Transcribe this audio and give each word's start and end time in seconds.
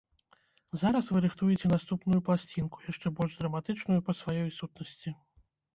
Зараз 0.83 1.11
вы 1.15 1.21
рыхтуеце 1.25 1.71
наступную 1.75 2.19
пласцінку, 2.31 2.83
яшчэ 2.93 3.07
больш 3.21 3.33
драматычную 3.43 4.01
па 4.11 4.19
сваёй 4.23 4.45
сутнасці. 4.59 5.09